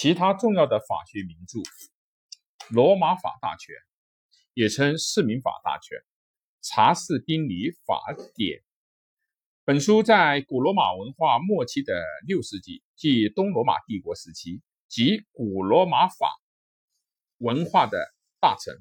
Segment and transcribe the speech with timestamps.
[0.00, 1.58] 其他重要的法学名著，
[2.70, 3.74] 《罗马法大全》
[4.54, 5.98] 也称《市民法大全》，
[6.62, 8.00] 《查士丁尼法
[8.34, 8.60] 典》。
[9.62, 16.30] 本书在古罗马文化末期的六世纪，即东罗马帝国时期，即古罗马法
[17.36, 17.98] 文化的
[18.40, 18.72] 大成。《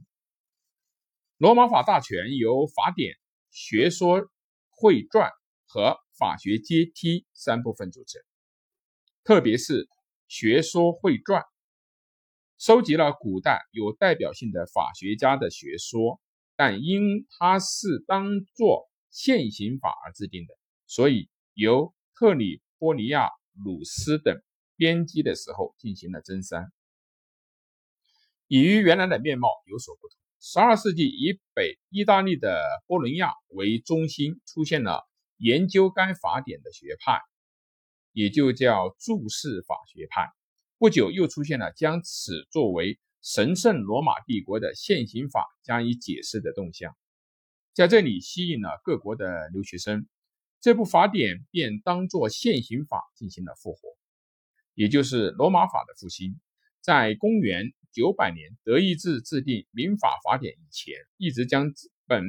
[1.36, 3.18] 罗马法大全》由法典、
[3.52, 4.26] 学说
[4.70, 5.30] 汇传
[5.66, 8.22] 和法学阶梯三部分组成，
[9.26, 9.90] 特别是。
[10.30, 11.44] 学说汇传
[12.60, 16.22] 收集了古代有代表性的法学家的学说，
[16.56, 20.54] 但因它是当作现行法而制定的，
[20.86, 24.40] 所以由特里波尼亚、鲁斯等
[24.76, 26.72] 编辑的时候进行了增删，
[28.48, 30.16] 已与原来的面貌有所不同。
[30.40, 37.20] 十二世纪以北意大利的波伦亚为中心，出现了研究该法典的学派。
[38.12, 40.28] 也就叫注释法学派。
[40.78, 46.96] 不久又出现了将此作为神圣罗马帝国的现行法加以解释的动向，
[47.74, 50.08] 在这里吸引了各国的留学生。
[50.62, 53.80] 这部法典便当作现行法进行了复活，
[54.74, 56.40] 也就是罗马法的复兴。
[56.82, 61.74] 在公元九百年德意志制定民法法典以前，一直将
[62.08, 62.24] 本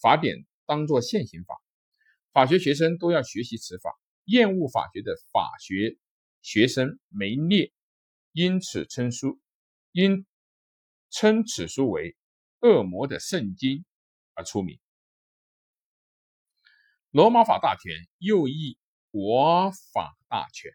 [0.00, 1.56] 法典当作现行法，
[2.32, 3.90] 法学学生都要学习此法。
[4.28, 5.96] 厌恶法学的法学
[6.42, 7.72] 学生梅列
[8.32, 9.40] 因此称书，
[9.90, 10.26] 因
[11.08, 12.14] 称此书为
[12.60, 13.86] “恶魔的圣经”
[14.36, 14.78] 而出名。
[17.10, 18.78] 罗马法大全又译
[19.10, 20.70] 国法大全，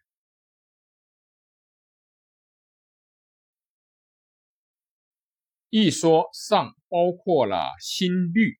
[5.70, 8.58] 一说上包括了新律，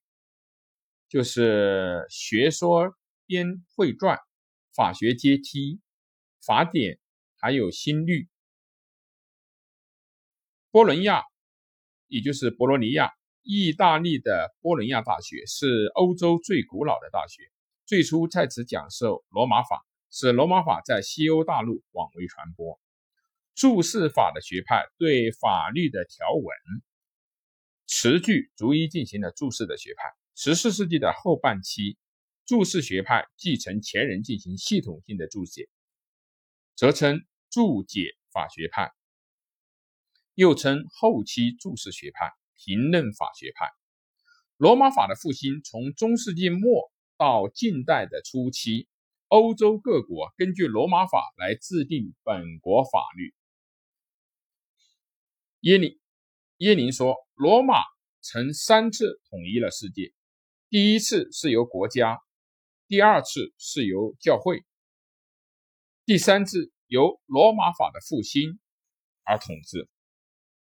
[1.08, 4.23] 就是学说编会传。
[4.74, 5.80] 法学阶梯、
[6.44, 6.98] 法典，
[7.36, 8.28] 还有新律。
[10.72, 11.22] 波伦亚，
[12.08, 17.44] 也就是博罗尼亚，意大利的波伦亚大学是欧洲最古老的大学，
[17.86, 22.80] 最初在此讲授罗马法，使罗马法在西欧大陆广为传播。
[23.54, 26.56] 注释法的学派对法律的条文、
[27.86, 30.12] 词句逐一进行了注释的学派。
[30.34, 31.96] 十四世纪的后半期。
[32.46, 35.66] 注释学派继承前人进行系统性的注解，
[36.76, 38.92] 则称注解法学派，
[40.34, 43.70] 又称后期注释学派、评论法学派。
[44.58, 48.88] 罗马法的复兴从中世纪末到近代的初期，
[49.28, 53.34] 欧洲各国根据罗马法来制定本国法律。
[55.60, 55.98] 耶林
[56.58, 57.82] 耶林说，罗马
[58.20, 60.12] 曾三次统一了世界，
[60.68, 62.20] 第一次是由国家。
[62.86, 64.62] 第二次是由教会，
[66.04, 68.60] 第三次由罗马法的复兴
[69.24, 69.88] 而统治。